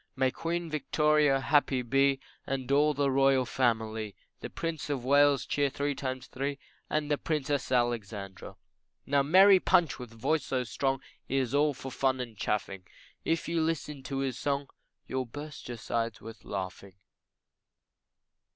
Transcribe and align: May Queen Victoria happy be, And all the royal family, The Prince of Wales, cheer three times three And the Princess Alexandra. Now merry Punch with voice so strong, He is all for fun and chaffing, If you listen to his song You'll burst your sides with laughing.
May 0.15 0.31
Queen 0.31 0.67
Victoria 0.67 1.39
happy 1.39 1.83
be, 1.83 2.19
And 2.47 2.71
all 2.71 2.95
the 2.95 3.11
royal 3.11 3.45
family, 3.45 4.15
The 4.39 4.49
Prince 4.49 4.89
of 4.89 5.05
Wales, 5.05 5.45
cheer 5.45 5.69
three 5.69 5.93
times 5.93 6.25
three 6.25 6.57
And 6.89 7.11
the 7.11 7.19
Princess 7.19 7.71
Alexandra. 7.71 8.55
Now 9.05 9.21
merry 9.21 9.59
Punch 9.59 9.99
with 9.99 10.09
voice 10.09 10.43
so 10.45 10.63
strong, 10.63 11.01
He 11.27 11.37
is 11.37 11.53
all 11.53 11.75
for 11.75 11.91
fun 11.91 12.19
and 12.19 12.35
chaffing, 12.35 12.85
If 13.23 13.47
you 13.47 13.61
listen 13.61 14.01
to 14.05 14.17
his 14.21 14.39
song 14.39 14.69
You'll 15.07 15.25
burst 15.25 15.67
your 15.67 15.77
sides 15.77 16.19
with 16.19 16.45
laughing. 16.45 16.95